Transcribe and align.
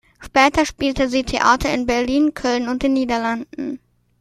Später 0.19 0.65
spielte 0.65 1.07
sie 1.09 1.23
Theater 1.23 1.71
in 1.71 1.85
Berlin, 1.85 2.33
Köln 2.33 2.67
und 2.69 2.81
den 2.81 2.93
Niederlanden. 2.93 3.79